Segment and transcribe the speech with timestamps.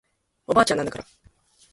[0.47, 1.05] おばあちゃんなんだから